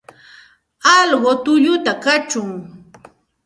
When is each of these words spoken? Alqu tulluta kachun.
Alqu 0.95 1.31
tulluta 1.43 1.93
kachun. 2.03 2.49